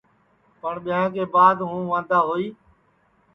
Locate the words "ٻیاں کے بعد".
0.85-1.55